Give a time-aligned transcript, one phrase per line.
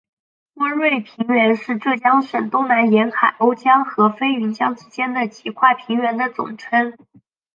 [0.55, 6.97] 温瑞平原是浙江省东南沿海瓯江和飞云江之间几块平原的总称。